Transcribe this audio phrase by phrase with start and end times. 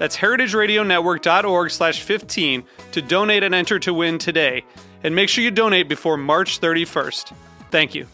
[0.00, 4.64] That's heritageradionetwork.org slash 15 to donate and enter to win today.
[5.04, 7.34] And make sure you donate before March 31st.
[7.70, 8.06] Thank you.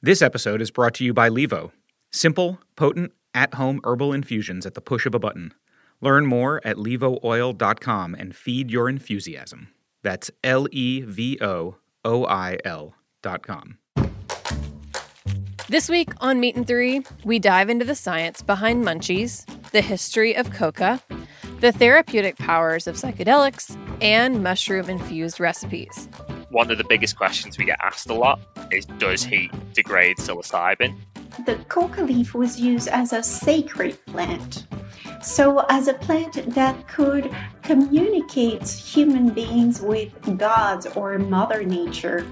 [0.00, 1.72] This episode is brought to you by Levo.
[2.12, 5.52] Simple, potent, at home herbal infusions at the push of a button.
[6.00, 9.68] Learn more at levooil.com and feed your enthusiasm.
[10.04, 13.78] That's L E V O O I L.com.
[15.68, 20.36] This week on Meat and Three, we dive into the science behind munchies, the history
[20.36, 21.02] of coca,
[21.58, 26.08] the therapeutic powers of psychedelics, and mushroom infused recipes.
[26.50, 28.38] One of the biggest questions we get asked a lot
[28.70, 30.94] is Does heat degrade psilocybin?
[31.44, 34.68] The coca leaf was used as a sacred plant.
[35.20, 42.24] So, as a plant that could communicate human beings with gods or Mother Nature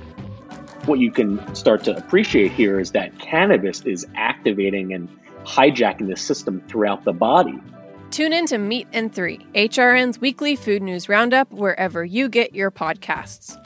[0.86, 5.08] what you can start to appreciate here is that cannabis is activating and
[5.44, 7.58] hijacking the system throughout the body.
[8.10, 12.70] Tune in to Meat and Three, HRN's weekly food news roundup, wherever you get your
[12.70, 13.58] podcasts.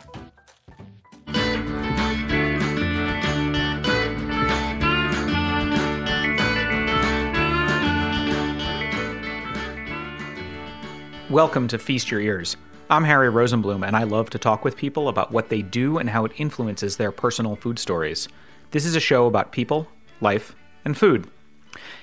[11.30, 12.56] Welcome to Feast Your Ears.
[12.90, 16.08] I'm Harry Rosenblum, and I love to talk with people about what they do and
[16.08, 18.28] how it influences their personal food stories.
[18.70, 19.86] This is a show about people,
[20.22, 20.56] life,
[20.86, 21.28] and food.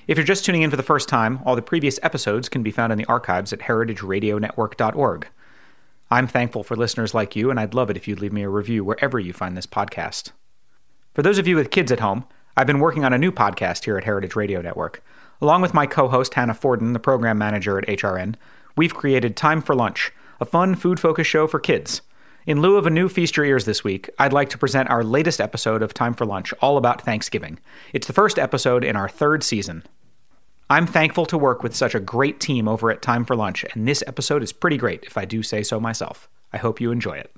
[0.08, 2.70] If you're just tuning in for the first time, all the previous episodes can be
[2.70, 5.28] found in the archives at heritageradionetwork.org.
[6.12, 8.50] I'm thankful for listeners like you, and I'd love it if you'd leave me a
[8.50, 10.34] review wherever you find this podcast.
[11.16, 12.26] For those of you with kids at home,
[12.56, 15.04] I've been working on a new podcast here at Heritage Radio Network.
[15.42, 18.36] Along with my co host Hannah Forden, the program manager at HRN,
[18.78, 22.02] we've created Time for Lunch a fun food focused show for kids.
[22.46, 25.04] In lieu of a new Feast Your Ears this week, I'd like to present our
[25.04, 27.60] latest episode of Time for Lunch, all about Thanksgiving.
[27.92, 29.84] It's the first episode in our third season.
[30.70, 33.88] I'm thankful to work with such a great team over at Time for Lunch, and
[33.88, 36.28] this episode is pretty great, if I do say so myself.
[36.52, 37.32] I hope you enjoy it.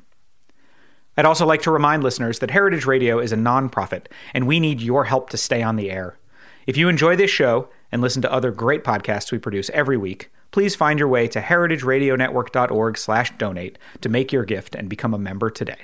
[1.16, 4.82] I'd also like to remind listeners that Heritage Radio is a nonprofit, and we need
[4.82, 6.18] your help to stay on the air.
[6.68, 10.30] If you enjoy this show and listen to other great podcasts we produce every week,
[10.52, 15.80] please find your way to heritageradionetwork.org/donate to make your gift and become a member today.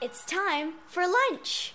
[0.00, 1.74] It's time for lunch.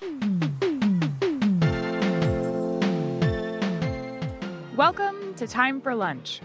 [4.76, 6.42] Welcome to Time for Lunch.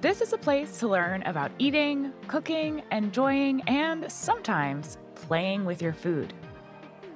[0.00, 5.92] This is a place to learn about eating, cooking, enjoying, and sometimes playing with your
[5.92, 6.34] food.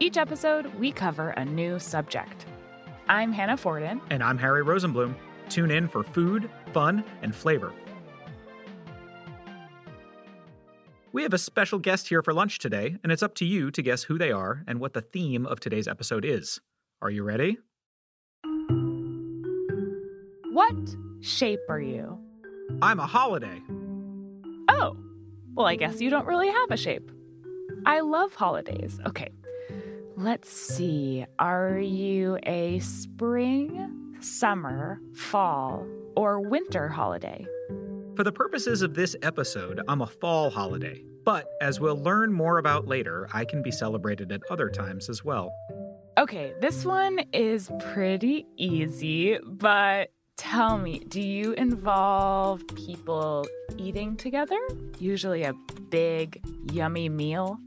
[0.01, 2.47] Each episode, we cover a new subject.
[3.09, 4.01] I'm Hannah Forden.
[4.11, 5.15] And I'm Harry Rosenblum.
[5.49, 7.73] Tune in for food, fun, and flavor.
[11.13, 13.83] We have a special guest here for lunch today, and it's up to you to
[13.83, 16.61] guess who they are and what the theme of today's episode is.
[17.01, 17.59] Are you ready?
[20.53, 20.75] What
[21.21, 22.19] shape are you?
[22.83, 23.61] I'm a holiday.
[24.69, 24.97] Oh,
[25.55, 27.11] well, I guess you don't really have a shape.
[27.87, 28.99] I love holidays.
[29.07, 29.29] Okay,
[30.17, 31.27] let's see.
[31.39, 35.87] Are you a spring, summer, fall,
[36.17, 37.47] or winter holiday?
[38.17, 41.05] For the purposes of this episode, I'm a fall holiday.
[41.25, 45.25] But as we'll learn more about later, I can be celebrated at other times as
[45.25, 45.53] well.
[46.19, 53.47] Okay, this one is pretty easy, but tell me, do you involve people
[53.79, 54.59] eating together?
[54.99, 55.55] Usually a
[55.89, 57.59] big, yummy meal?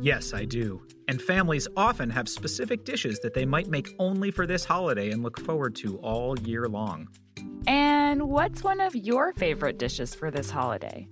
[0.00, 0.82] Yes, I do.
[1.12, 5.22] And families often have specific dishes that they might make only for this holiday and
[5.22, 7.06] look forward to all year long.
[7.66, 11.06] And what's one of your favorite dishes for this holiday?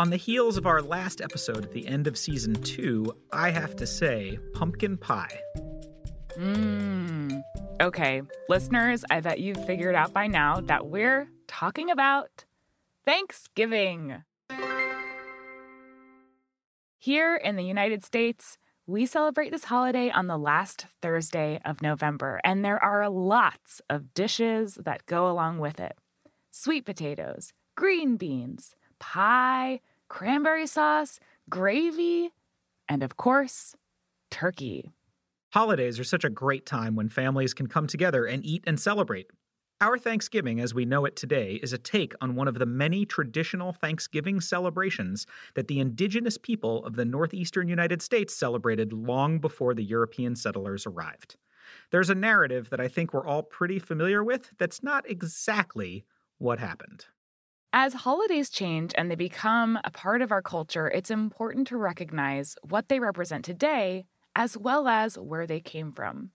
[0.00, 3.76] On the heels of our last episode at the end of season two, I have
[3.76, 5.38] to say pumpkin pie.
[6.36, 7.40] Mmm.
[7.80, 12.46] Okay, listeners, I bet you've figured out by now that we're talking about
[13.04, 14.24] Thanksgiving.
[16.98, 18.58] Here in the United States,
[18.90, 24.12] we celebrate this holiday on the last Thursday of November, and there are lots of
[24.14, 25.96] dishes that go along with it
[26.50, 32.30] sweet potatoes, green beans, pie, cranberry sauce, gravy,
[32.88, 33.76] and of course,
[34.28, 34.90] turkey.
[35.52, 39.28] Holidays are such a great time when families can come together and eat and celebrate.
[39.82, 43.06] Our Thanksgiving, as we know it today, is a take on one of the many
[43.06, 49.72] traditional Thanksgiving celebrations that the indigenous people of the northeastern United States celebrated long before
[49.72, 51.36] the European settlers arrived.
[51.90, 56.04] There's a narrative that I think we're all pretty familiar with that's not exactly
[56.36, 57.06] what happened.
[57.72, 62.54] As holidays change and they become a part of our culture, it's important to recognize
[62.68, 64.04] what they represent today
[64.36, 66.32] as well as where they came from.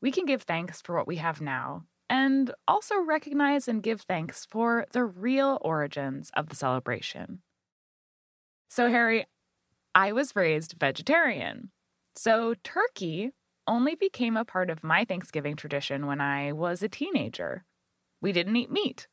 [0.00, 4.44] We can give thanks for what we have now and also recognize and give thanks
[4.44, 7.38] for the real origins of the celebration.
[8.68, 9.26] So, Harry,
[9.94, 11.70] I was raised vegetarian.
[12.16, 13.30] So, turkey
[13.68, 17.64] only became a part of my Thanksgiving tradition when I was a teenager.
[18.20, 19.06] We didn't eat meat.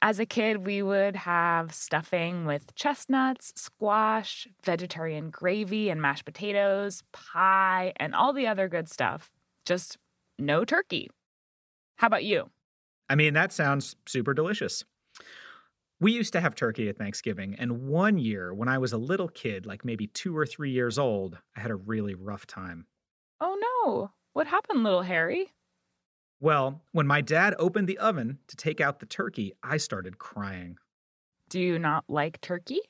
[0.00, 7.02] As a kid, we would have stuffing with chestnuts, squash, vegetarian gravy and mashed potatoes,
[7.12, 9.32] pie, and all the other good stuff.
[9.64, 9.98] Just
[10.38, 11.10] no turkey.
[11.98, 12.48] How about you?
[13.10, 14.84] I mean, that sounds super delicious.
[16.00, 19.26] We used to have turkey at Thanksgiving, and one year when I was a little
[19.26, 22.86] kid, like maybe two or three years old, I had a really rough time.
[23.40, 24.12] Oh no.
[24.32, 25.52] What happened, little Harry?
[26.38, 30.78] Well, when my dad opened the oven to take out the turkey, I started crying.
[31.48, 32.80] Do you not like turkey?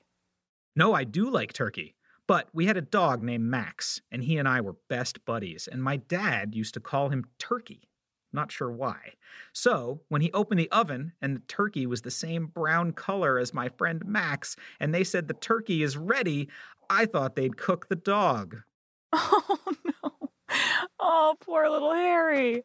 [0.76, 1.94] No, I do like turkey.
[2.26, 5.82] But we had a dog named Max, and he and I were best buddies, and
[5.82, 7.87] my dad used to call him Turkey.
[8.32, 9.14] Not sure why.
[9.52, 13.54] So, when he opened the oven and the turkey was the same brown color as
[13.54, 16.48] my friend Max, and they said the turkey is ready,
[16.90, 18.58] I thought they'd cook the dog.
[19.20, 20.30] Oh no.
[20.98, 22.62] Oh, poor little Harry.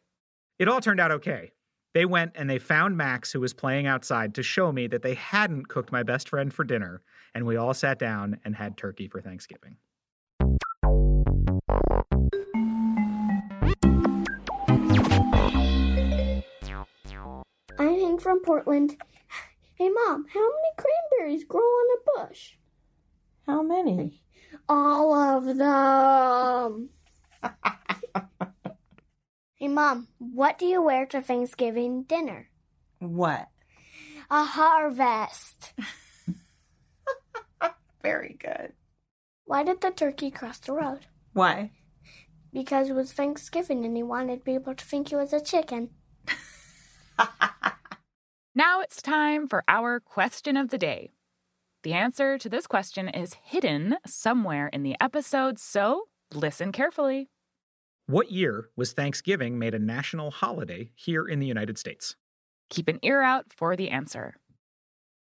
[0.58, 1.52] It all turned out okay.
[1.94, 5.14] They went and they found Max, who was playing outside, to show me that they
[5.14, 7.02] hadn't cooked my best friend for dinner,
[7.34, 9.76] and we all sat down and had turkey for Thanksgiving.
[18.04, 19.02] Hank from Portland.
[19.76, 22.56] Hey, Mom, how many cranberries grow on a bush?
[23.46, 24.20] How many?
[24.68, 26.90] All of them.
[29.54, 32.50] hey, Mom, what do you wear to Thanksgiving dinner?
[32.98, 33.48] What?
[34.30, 35.72] A harvest.
[38.02, 38.74] Very good.
[39.46, 41.06] Why did the turkey cross the road?
[41.32, 41.70] Why?
[42.52, 45.88] Because it was Thanksgiving and he wanted people to think he was a chicken.
[48.56, 51.10] Now it's time for our question of the day.
[51.82, 57.30] The answer to this question is hidden somewhere in the episode, so listen carefully.
[58.06, 62.14] What year was Thanksgiving made a national holiday here in the United States?
[62.70, 64.36] Keep an ear out for the answer.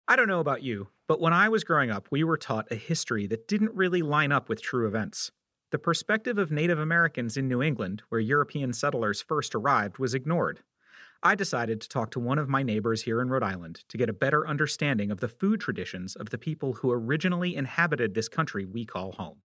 [0.08, 2.76] I don't know about you, but when I was growing up, we were taught a
[2.76, 5.32] history that didn't really line up with true events.
[5.70, 10.62] The perspective of Native Americans in New England, where European settlers first arrived, was ignored.
[11.24, 14.10] I decided to talk to one of my neighbors here in Rhode Island to get
[14.10, 18.66] a better understanding of the food traditions of the people who originally inhabited this country
[18.66, 19.38] we call home.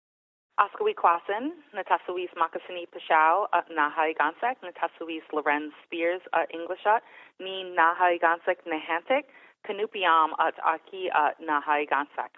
[0.61, 7.00] Oskawi Kwasin, Natasawis Makasini Pashao, at uh, Nahai Gansek, Natasawis Lorén Spears uh, at Englishat,
[7.40, 9.25] Ni Nahai Gansek Nehantik,
[9.66, 12.31] Kanupiam at uh, Aki at Nahai Gansek.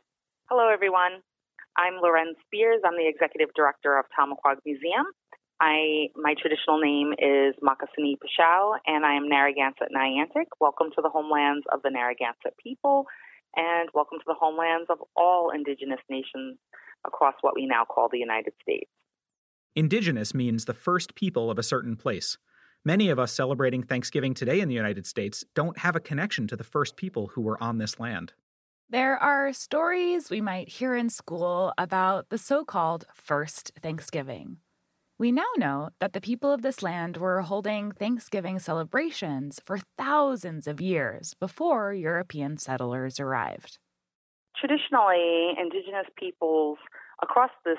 [0.49, 1.21] Hello, everyone.
[1.77, 2.81] I'm Lorén Spears.
[2.87, 5.05] I'm the executive director of Tomaquag Museum.
[5.61, 10.47] I my traditional name is Makasini Pashao, and I am Narragansett Niantic.
[10.61, 13.07] Welcome to the homelands of the Narragansett people,
[13.57, 16.59] and welcome to the homelands of all Indigenous nations
[17.07, 18.91] across what we now call the United States.
[19.75, 22.37] Indigenous means the first people of a certain place.
[22.85, 26.57] Many of us celebrating Thanksgiving today in the United States don't have a connection to
[26.57, 28.35] the first people who were on this land.
[28.91, 34.59] There are stories we might hear in school about the so called First Thanksgiving.
[35.19, 40.67] We now know that the people of this land were holding Thanksgiving celebrations for thousands
[40.67, 43.79] of years before European settlers arrived.
[44.61, 46.77] Traditionally, indigenous peoples
[47.23, 47.79] across this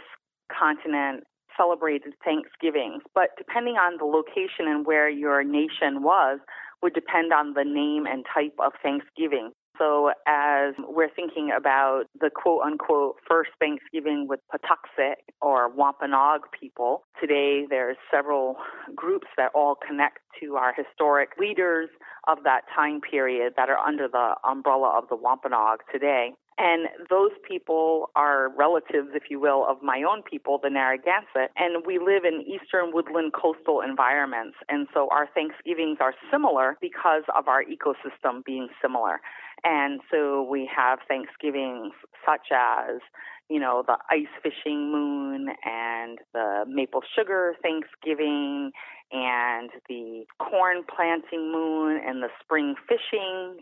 [0.51, 1.25] continent
[1.55, 6.39] celebrated Thanksgivings, but depending on the location and where your nation was,
[6.81, 9.51] would depend on the name and type of Thanksgiving.
[9.77, 17.03] So, as we're thinking about the quote unquote first Thanksgiving with Patuxet or Wampanoag people,
[17.21, 18.55] today there's several
[18.95, 21.89] groups that all connect to our historic leaders
[22.27, 26.31] of that time period that are under the umbrella of the Wampanoag today.
[26.57, 31.51] And those people are relatives, if you will, of my own people, the Narragansett.
[31.55, 34.57] And we live in eastern woodland coastal environments.
[34.67, 39.21] And so our Thanksgivings are similar because of our ecosystem being similar.
[39.63, 41.93] And so we have Thanksgivings
[42.25, 43.01] such as,
[43.49, 48.71] you know, the ice fishing moon and the maple sugar Thanksgiving
[49.11, 53.59] and the corn planting moon and the spring fishing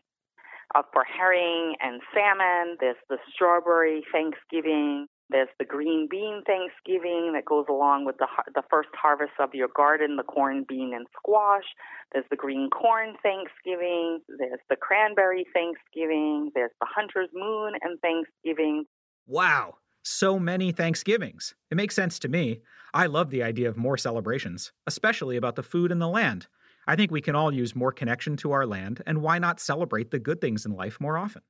[0.73, 2.77] uh, for herring and salmon.
[2.79, 5.07] There's the strawberry Thanksgiving.
[5.29, 9.69] There's the green bean Thanksgiving that goes along with the the first harvest of your
[9.75, 11.65] garden, the corn, bean, and squash.
[12.13, 14.19] There's the green corn Thanksgiving.
[14.37, 16.51] There's the cranberry Thanksgiving.
[16.53, 18.85] There's the hunter's moon and Thanksgiving.
[19.25, 21.55] Wow, so many Thanksgivings.
[21.71, 22.61] It makes sense to me.
[22.93, 26.47] I love the idea of more celebrations, especially about the food and the land.
[26.87, 30.11] I think we can all use more connection to our land, and why not celebrate
[30.11, 31.41] the good things in life more often?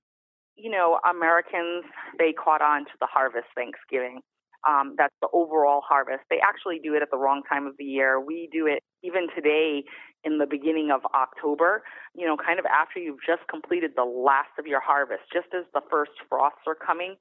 [0.55, 1.83] You know, Americans,
[2.17, 4.21] they caught on to the harvest Thanksgiving.
[4.67, 6.23] Um, that's the overall harvest.
[6.29, 8.19] They actually do it at the wrong time of the year.
[8.19, 9.83] We do it even today
[10.23, 11.83] in the beginning of October,
[12.15, 15.65] you know, kind of after you've just completed the last of your harvest, just as
[15.73, 17.15] the first frosts are coming.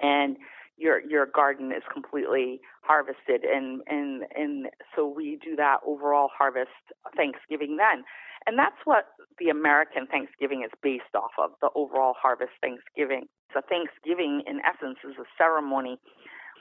[0.00, 0.36] And
[0.80, 6.70] your your garden is completely harvested and and and so we do that overall harvest
[7.16, 8.04] Thanksgiving then.
[8.46, 9.04] And that's what
[9.38, 13.28] the American Thanksgiving is based off of, the overall harvest Thanksgiving.
[13.52, 15.98] So Thanksgiving in essence is a ceremony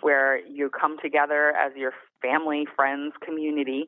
[0.01, 3.87] where you come together as your family, friends, community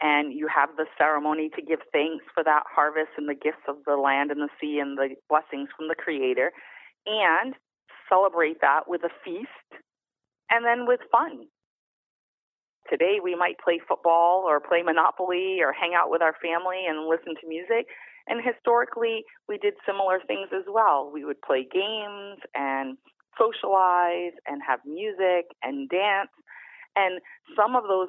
[0.00, 3.76] and you have the ceremony to give thanks for that harvest and the gifts of
[3.86, 6.50] the land and the sea and the blessings from the creator
[7.06, 7.54] and
[8.08, 9.82] celebrate that with a feast
[10.50, 11.46] and then with fun.
[12.90, 17.08] Today we might play football or play Monopoly or hang out with our family and
[17.08, 17.86] listen to music.
[18.26, 21.10] And historically, we did similar things as well.
[21.12, 22.96] We would play games and
[23.38, 26.30] socialize and have music and dance.
[26.96, 27.20] And
[27.56, 28.08] some of those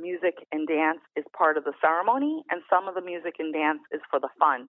[0.00, 3.80] music and dance is part of the ceremony, and some of the music and dance
[3.92, 4.66] is for the fun.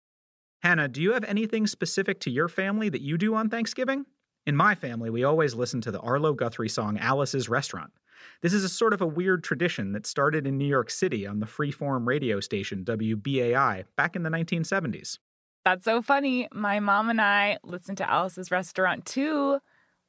[0.61, 4.05] Hannah, do you have anything specific to your family that you do on Thanksgiving?
[4.45, 7.91] In my family, we always listen to the Arlo Guthrie song Alice's Restaurant.
[8.41, 11.39] This is a sort of a weird tradition that started in New York City on
[11.39, 15.17] the freeform radio station WBAI back in the 1970s.
[15.63, 16.47] That's so funny.
[16.53, 19.57] My mom and I listened to Alice's Restaurant too.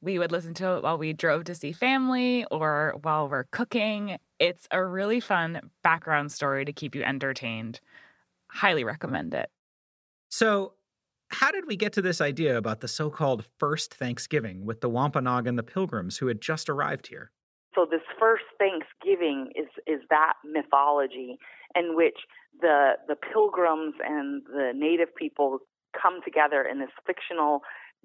[0.01, 4.17] We would listen to it while we drove to see family or while we're cooking.
[4.37, 7.79] It's a really fun background story to keep you entertained.
[8.51, 9.49] Highly recommend it.
[10.29, 10.73] So,
[11.29, 14.89] how did we get to this idea about the so called first Thanksgiving with the
[14.89, 17.31] Wampanoag and the Pilgrims who had just arrived here?
[17.75, 21.37] So this first Thanksgiving is is that mythology
[21.75, 22.17] in which
[22.59, 25.59] the the pilgrims and the native people
[25.99, 27.61] come together in this fictional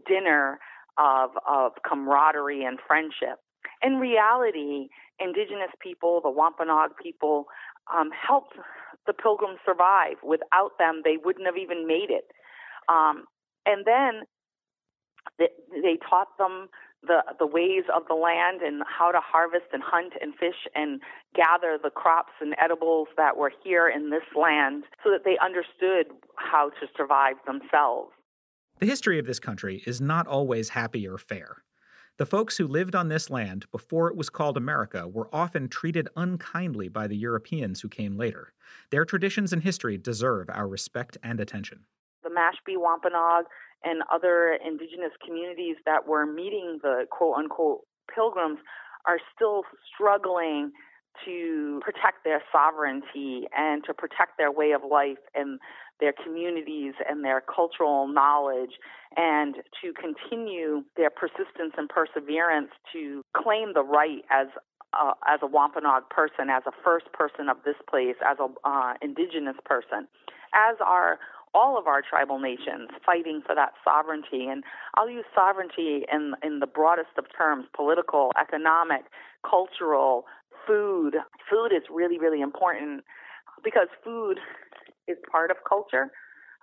[0.07, 0.59] dinner
[0.99, 3.41] of of camaraderie and friendship.
[3.83, 4.88] In reality,
[5.19, 7.47] indigenous people, the Wampanoag people,
[7.93, 8.57] um, helped
[9.07, 10.17] the pilgrims survive.
[10.23, 12.31] Without them, they wouldn't have even made it.
[12.89, 13.25] Um,
[13.67, 14.23] and then
[15.39, 16.69] they, they taught them
[17.03, 21.01] the the ways of the land and how to harvest and hunt and fish and
[21.35, 26.07] gather the crops and edibles that were here in this land so that they understood
[26.37, 28.12] how to survive themselves.
[28.79, 31.62] The history of this country is not always happy or fair.
[32.19, 36.09] The folks who lived on this land before it was called America were often treated
[36.15, 38.53] unkindly by the Europeans who came later.
[38.91, 41.87] Their traditions and history deserve our respect and attention.
[42.23, 43.47] The Mashpee Wampanoag
[43.85, 47.81] and other indigenous communities that were meeting the quote unquote
[48.12, 48.59] pilgrims
[49.07, 49.62] are still
[49.93, 50.73] struggling
[51.25, 55.61] to protect their sovereignty and to protect their way of life and
[56.00, 58.73] their communities and their cultural knowledge
[59.17, 64.49] and to continue their persistence and perseverance to claim the right as
[64.95, 68.93] uh, as a Wampanoag person, as a first person of this place, as a uh,
[69.00, 70.07] indigenous person,
[70.55, 71.19] as are
[71.54, 74.47] all of our tribal nations fighting for that sovereignty.
[74.50, 79.02] And I'll use sovereignty in, in the broadest of terms political, economic,
[79.49, 80.25] cultural,
[80.66, 81.16] food.
[81.50, 83.04] Food is really, really important
[83.64, 84.38] because food
[85.09, 86.11] is part of culture.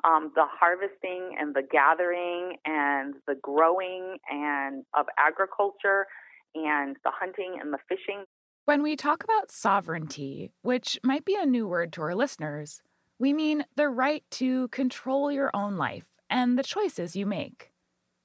[0.05, 6.08] Um, the harvesting and the gathering and the growing and of agriculture
[6.55, 8.24] and the hunting and the fishing.
[8.63, 12.81] When we talk about sovereignty, which might be a new word to our listeners,
[13.20, 17.72] we mean the right to control your own life and the choices you make.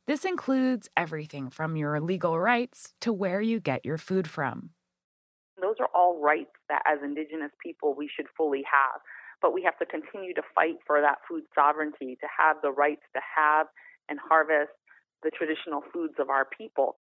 [0.06, 4.70] This includes everything from your legal rights to where you get your food from.
[5.60, 9.00] Those are all rights that, as Indigenous people, we should fully have.
[9.42, 13.02] But we have to continue to fight for that food sovereignty, to have the rights
[13.14, 13.66] to have
[14.08, 14.72] and harvest
[15.22, 16.96] the traditional foods of our people.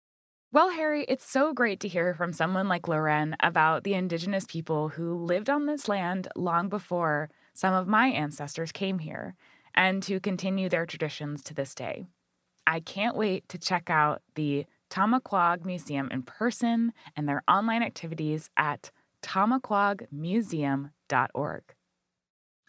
[0.52, 4.90] Well, Harry, it's so great to hear from someone like Lorén about the indigenous people
[4.90, 9.34] who lived on this land long before some of my ancestors came here
[9.74, 12.06] and to continue their traditions to this day.
[12.66, 18.48] I can't wait to check out the Tomaquag Museum in person and their online activities
[18.56, 18.90] at
[19.22, 21.62] tomaquagmuseum.org.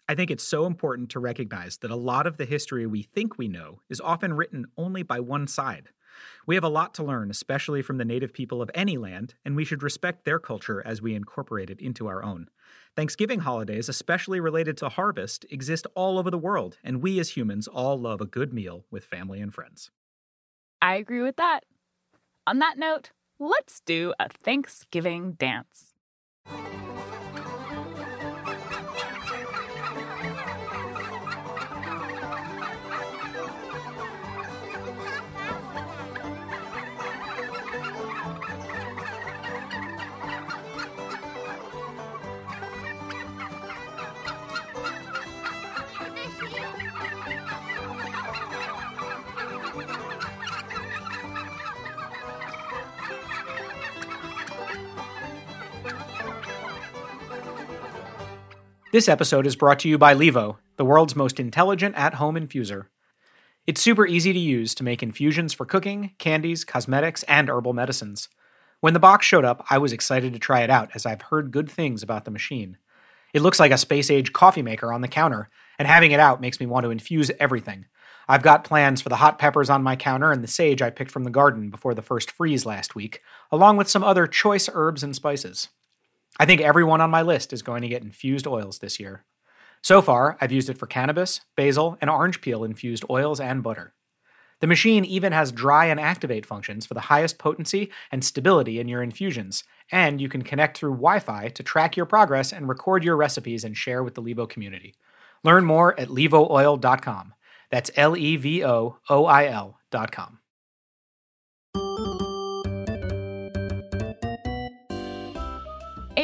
[0.08, 3.38] I think it's so important to recognize that a lot of the history we think
[3.38, 5.88] we know is often written only by one side.
[6.46, 9.56] We have a lot to learn, especially from the native people of any land, and
[9.56, 12.48] we should respect their culture as we incorporate it into our own.
[12.94, 17.68] Thanksgiving holidays, especially related to harvest, exist all over the world, and we as humans
[17.68, 19.90] all love a good meal with family and friends.
[20.80, 21.60] I agree with that.
[22.46, 25.94] On that note, let's do a Thanksgiving dance.
[58.92, 62.88] This episode is brought to you by Levo, the world's most intelligent at home infuser.
[63.66, 68.28] It's super easy to use to make infusions for cooking, candies, cosmetics, and herbal medicines.
[68.80, 71.52] When the box showed up, I was excited to try it out as I've heard
[71.52, 72.76] good things about the machine.
[73.32, 76.42] It looks like a space age coffee maker on the counter, and having it out
[76.42, 77.86] makes me want to infuse everything.
[78.28, 81.12] I've got plans for the hot peppers on my counter and the sage I picked
[81.12, 85.02] from the garden before the first freeze last week, along with some other choice herbs
[85.02, 85.68] and spices.
[86.42, 89.24] I think everyone on my list is going to get infused oils this year.
[89.80, 93.94] So far, I've used it for cannabis, basil, and orange peel infused oils and butter.
[94.58, 98.88] The machine even has dry and activate functions for the highest potency and stability in
[98.88, 99.62] your infusions,
[99.92, 103.62] and you can connect through Wi Fi to track your progress and record your recipes
[103.62, 104.96] and share with the Levo community.
[105.44, 107.34] Learn more at levooil.com.
[107.70, 110.40] That's L E V O O I L.com.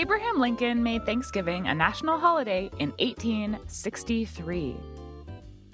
[0.08, 4.74] Abraham Lincoln made Thanksgiving a national holiday in 1863.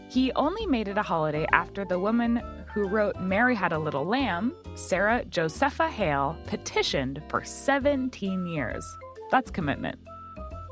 [0.09, 2.43] He only made it a holiday after the woman
[2.75, 8.85] who wrote Mary Had a Little Lamb, Sarah Josepha Hale, petitioned for 17 years.
[9.31, 10.01] That's commitment.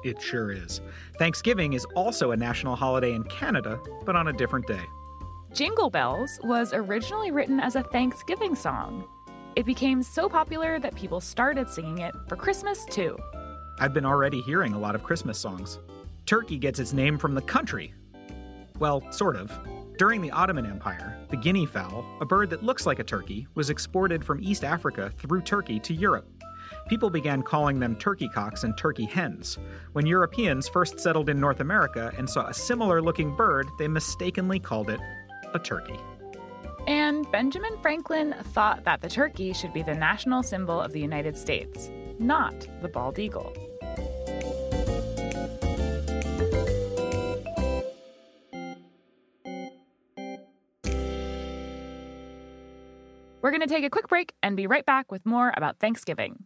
[0.03, 0.81] It sure is.
[1.21, 4.83] Thanksgiving is also a national holiday in Canada, but on a different day.
[5.55, 9.05] Jingle Bells was originally written as a Thanksgiving song.
[9.55, 13.17] It became so popular that people started singing it for Christmas too.
[13.83, 15.81] I've been already hearing a lot of Christmas songs.
[16.25, 17.93] Turkey gets its name from the country.
[18.79, 19.51] Well, sort of.
[19.99, 23.71] During the Ottoman Empire, the guinea fowl, a bird that looks like a turkey, was
[23.71, 26.29] exported from East Africa through Turkey to Europe.
[26.87, 29.59] People began calling them turkey cocks and turkey hens.
[29.95, 34.61] When Europeans first settled in North America and saw a similar looking bird, they mistakenly
[34.61, 35.01] called it
[35.55, 35.99] a turkey.
[36.87, 41.37] And Benjamin Franklin thought that the turkey should be the national symbol of the United
[41.37, 41.91] States,
[42.21, 43.53] not the bald eagle.
[53.53, 56.45] We're going to take a quick break and be right back with more about Thanksgiving.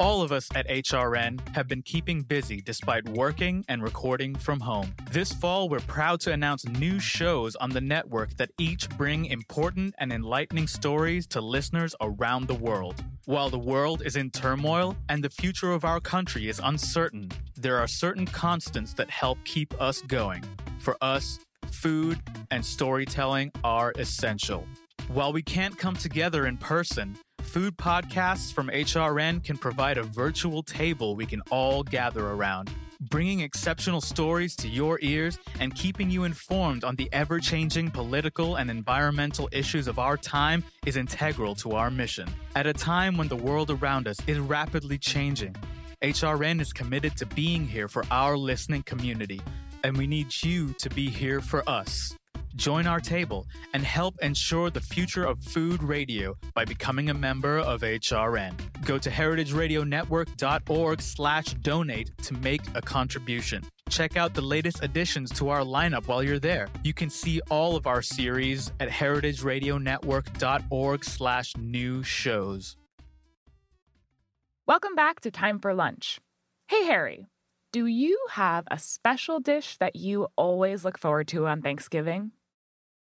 [0.00, 4.92] All of us at HRN have been keeping busy despite working and recording from home.
[5.12, 9.94] This fall, we're proud to announce new shows on the network that each bring important
[9.98, 13.04] and enlightening stories to listeners around the world.
[13.26, 17.78] While the world is in turmoil and the future of our country is uncertain, there
[17.78, 20.42] are certain constants that help keep us going.
[20.80, 21.38] For us,
[21.70, 24.66] food and storytelling are essential.
[25.08, 30.62] While we can't come together in person, food podcasts from HRN can provide a virtual
[30.62, 36.24] table we can all gather around, bringing exceptional stories to your ears and keeping you
[36.24, 41.72] informed on the ever changing political and environmental issues of our time is integral to
[41.72, 42.28] our mission.
[42.54, 45.54] At a time when the world around us is rapidly changing,
[46.02, 49.40] HRN is committed to being here for our listening community,
[49.86, 52.16] and we need you to be here for us.
[52.56, 57.58] Join our table and help ensure the future of food radio by becoming a member
[57.58, 58.52] of HRN.
[58.84, 63.62] Go to heritageradionetwork.org slash donate to make a contribution.
[63.88, 66.66] Check out the latest additions to our lineup while you're there.
[66.82, 72.76] You can see all of our series at heritageradionetwork.org slash new shows.
[74.66, 76.18] Welcome back to Time for Lunch.
[76.66, 77.28] Hey, Harry.
[77.76, 82.30] Do you have a special dish that you always look forward to on Thanksgiving?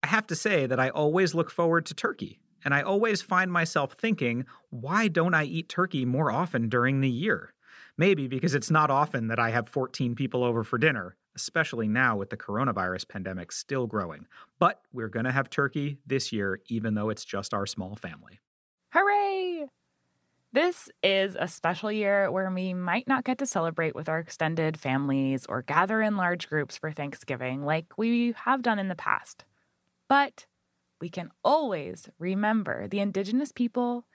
[0.03, 3.49] I have to say that I always look forward to turkey, and I always find
[3.49, 7.53] myself thinking, why don't I eat turkey more often during the year?
[7.97, 12.17] Maybe because it's not often that I have 14 people over for dinner, especially now
[12.17, 14.25] with the coronavirus pandemic still growing.
[14.59, 18.41] But we're going to have turkey this year, even though it's just our small family.
[20.55, 24.79] This is a special year where we might not get to celebrate with our extended
[24.79, 29.43] families or gather in large groups for Thanksgiving like we have done in the past.
[30.07, 30.45] But
[31.01, 34.05] we can always remember the Indigenous people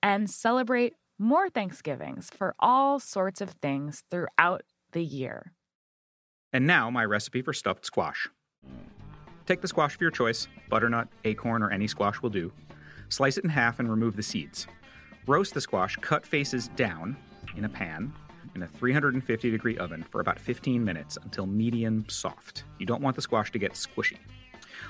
[0.00, 5.50] and celebrate more Thanksgivings for all sorts of things throughout the year.
[6.52, 8.28] And now, my recipe for stuffed squash.
[9.46, 12.52] Take the squash of your choice butternut, acorn, or any squash will do.
[13.08, 14.68] Slice it in half and remove the seeds.
[15.28, 17.16] Roast the squash cut faces down
[17.56, 18.12] in a pan
[18.56, 22.64] in a 350 degree oven for about 15 minutes until medium soft.
[22.78, 24.18] You don't want the squash to get squishy.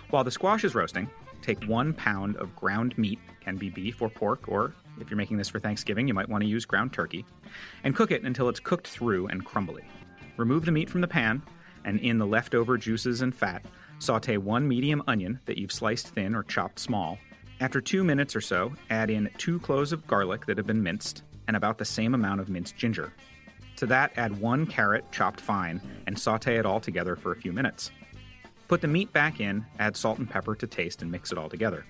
[0.09, 1.11] While the squash is roasting,
[1.43, 5.37] take one pound of ground meat, can be beef or pork, or if you're making
[5.37, 7.27] this for Thanksgiving, you might want to use ground turkey,
[7.85, 9.85] and cook it until it's cooked through and crumbly.
[10.39, 11.43] Remove the meat from the pan,
[11.85, 13.65] and in the leftover juices and fat,
[13.99, 17.19] saute one medium onion that you've sliced thin or chopped small.
[17.63, 21.23] After two minutes or so, add in two cloves of garlic that have been minced,
[21.47, 23.13] and about the same amount of minced ginger.
[23.77, 27.53] To that, add one carrot chopped fine and saute it all together for a few
[27.53, 27.93] minutes.
[28.67, 31.49] Put the meat back in, add salt and pepper to taste, and mix it all
[31.49, 31.87] together.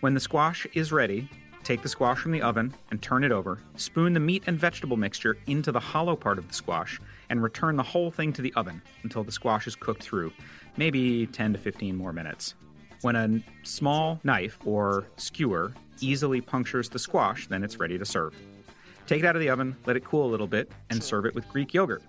[0.00, 1.28] When the squash is ready,
[1.62, 3.58] take the squash from the oven and turn it over.
[3.76, 6.98] Spoon the meat and vegetable mixture into the hollow part of the squash
[7.28, 10.32] and return the whole thing to the oven until the squash is cooked through,
[10.78, 12.54] maybe 10 to 15 more minutes.
[13.02, 18.34] When a small knife or skewer easily punctures the squash, then it's ready to serve.
[19.06, 21.34] Take it out of the oven, let it cool a little bit, and serve it
[21.34, 22.02] with Greek yogurt.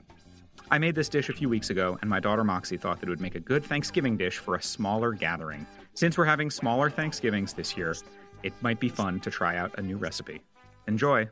[0.69, 3.10] I made this dish a few weeks ago, and my daughter Moxie thought that it
[3.10, 5.65] would make a good Thanksgiving dish for a smaller gathering.
[5.95, 7.95] Since we're having smaller Thanksgivings this year,
[8.43, 10.41] it might be fun to try out a new recipe.
[10.88, 11.27] Enjoy!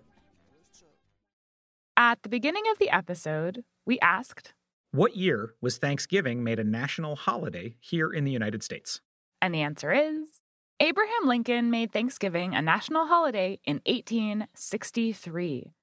[1.96, 4.54] At the beginning of the episode, we asked,
[4.92, 9.02] What year was Thanksgiving made a national holiday here in the United States?
[9.42, 10.42] And the answer is
[10.80, 15.74] Abraham Lincoln made Thanksgiving a national holiday in 1863.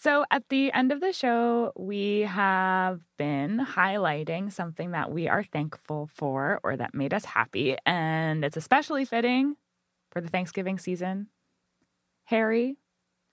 [0.00, 5.42] So, at the end of the show, we have been highlighting something that we are
[5.42, 7.76] thankful for or that made us happy.
[7.84, 9.56] And it's especially fitting
[10.12, 11.28] for the Thanksgiving season.
[12.26, 12.76] Harry,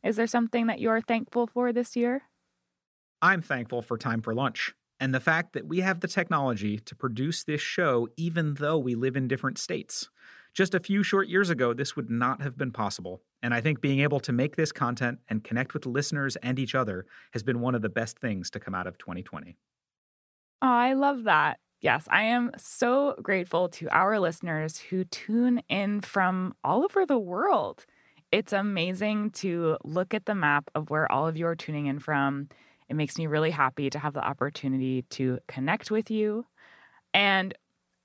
[0.04, 2.24] is there something that you're thankful for this year?
[3.22, 6.95] I'm thankful for Time for Lunch and the fact that we have the technology to
[6.95, 10.10] produce this show even though we live in different states.
[10.53, 13.21] Just a few short years ago, this would not have been possible.
[13.43, 16.75] And I think being able to make this content and connect with listeners and each
[16.75, 19.58] other has been one of the best things to come out of 2020.
[20.62, 21.60] Oh, I love that.
[21.81, 27.19] Yes, I am so grateful to our listeners who tune in from all over the
[27.19, 27.86] world.
[28.31, 31.99] It's amazing to look at the map of where all of you are tuning in
[31.99, 32.49] from.
[32.89, 36.45] It makes me really happy to have the opportunity to connect with you.
[37.13, 37.54] And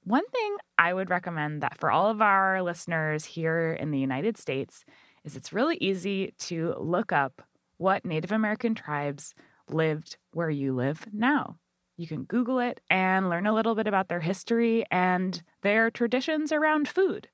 [0.04, 4.38] one thing I would recommend that for all of our listeners here in the United
[4.38, 4.84] States
[5.24, 7.42] is it's really easy to look up
[7.76, 9.34] what Native American tribes
[9.68, 11.56] lived where you live now.
[11.96, 16.50] You can Google it and learn a little bit about their history and their traditions
[16.50, 17.28] around food.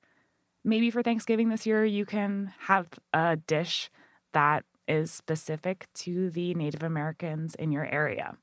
[0.63, 3.89] Maybe for Thanksgiving this year, you can have a dish
[4.33, 8.37] that is specific to the Native Americans in your area.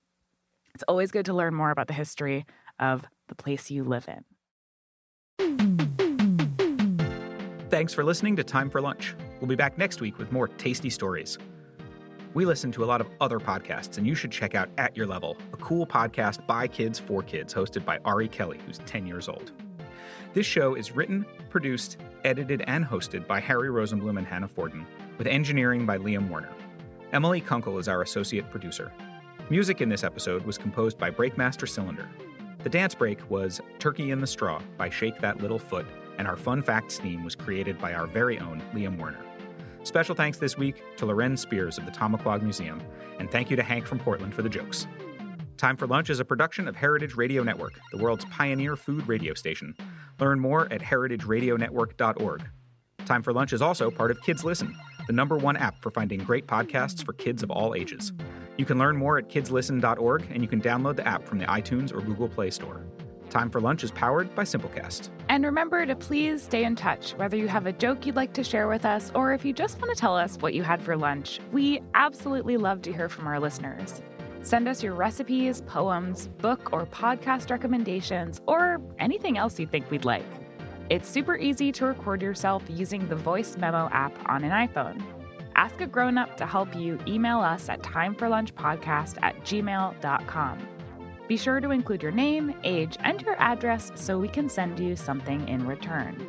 [0.75, 2.47] It's always good to learn more about the history
[2.79, 4.25] of the place you live in.
[7.71, 9.15] Thanks for listening to Time for Lunch.
[9.41, 11.39] We'll be back next week with more tasty stories.
[12.35, 15.07] We listen to a lot of other podcasts, and you should check out At Your
[15.07, 19.29] Level, a cool podcast by kids for kids hosted by Ari Kelly, who's 10 years
[19.29, 19.53] old.
[20.35, 24.85] This show is written, produced, edited, and hosted by Harry Rosenblum and Hannah Forden,
[25.19, 26.53] with engineering by Liam Warner.
[27.13, 28.93] Emily Kunkel is our associate producer.
[29.51, 32.09] Music in this episode was composed by Breakmaster Cylinder.
[32.63, 35.87] The dance break was Turkey in the Straw by Shake That Little Foot,
[36.19, 39.23] and our Fun Facts theme was created by our very own Liam Warner.
[39.83, 42.83] Special thanks this week to Lorén Spears of the Tomaquag Museum,
[43.19, 44.87] and thank you to Hank from Portland for the jokes.
[45.59, 49.35] Time for Lunch is a production of Heritage Radio Network, the world's pioneer food radio
[49.35, 49.77] station.
[50.19, 52.43] Learn more at heritageradionetwork.org.
[53.05, 54.75] Time for Lunch is also part of Kids Listen,
[55.07, 58.13] the number one app for finding great podcasts for kids of all ages.
[58.57, 61.93] You can learn more at kidslisten.org, and you can download the app from the iTunes
[61.93, 62.85] or Google Play Store.
[63.31, 65.09] Time for Lunch is powered by Simplecast.
[65.29, 68.45] And remember to please stay in touch, whether you have a joke you'd like to
[68.45, 70.97] share with us or if you just want to tell us what you had for
[70.97, 71.41] lunch.
[71.51, 74.03] We absolutely love to hear from our listeners.
[74.43, 80.05] Send us your recipes, poems, book or podcast recommendations, or anything else you think we'd
[80.05, 80.44] like.
[80.91, 85.03] It's super easy to record yourself using the Voice Memo app on an iPhone.
[85.57, 90.69] Ask a grown up to help you email us at timeforlunchpodcast at gmail.com.
[91.27, 94.95] Be sure to include your name, age, and your address so we can send you
[94.95, 96.27] something in return.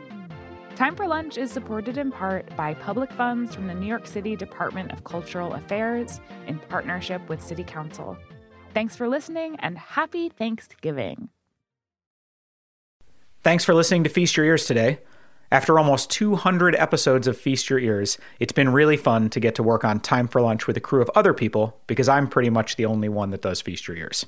[0.75, 4.35] Time for Lunch is supported in part by public funds from the New York City
[4.35, 8.17] Department of Cultural Affairs in partnership with City Council.
[8.73, 11.29] Thanks for listening and happy Thanksgiving.
[13.45, 14.97] Thanks for listening to Feast Your Ears today.
[15.51, 19.61] After almost 200 episodes of Feast Your Ears, it's been really fun to get to
[19.61, 22.75] work on Time for Lunch with a crew of other people because I'm pretty much
[22.75, 24.25] the only one that does Feast Your Ears.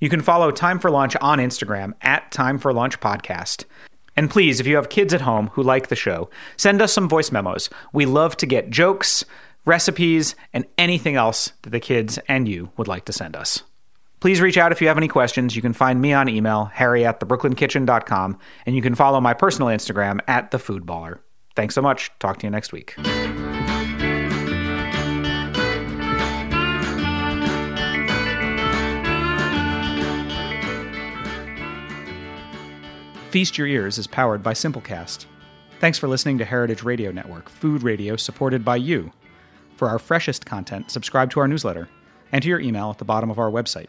[0.00, 3.64] You can follow Time for Lunch on Instagram at Time for Lunch Podcast.
[4.14, 6.28] And please, if you have kids at home who like the show,
[6.58, 7.70] send us some voice memos.
[7.94, 9.24] We love to get jokes,
[9.64, 13.62] recipes, and anything else that the kids and you would like to send us.
[14.20, 15.54] Please reach out if you have any questions.
[15.54, 19.68] You can find me on email, harry at thebrooklynkitchen.com, and you can follow my personal
[19.68, 21.20] Instagram at thefoodballer.
[21.54, 22.10] Thanks so much.
[22.18, 22.96] Talk to you next week.
[33.30, 35.26] Feast Your Ears is powered by Simplecast.
[35.80, 39.12] Thanks for listening to Heritage Radio Network, food radio supported by you.
[39.76, 41.88] For our freshest content, subscribe to our newsletter.
[42.32, 43.88] Enter your email at the bottom of our website,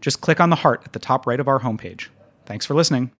[0.00, 2.08] Just click on the heart at the top right of our homepage.
[2.44, 3.08] Thanks for listening.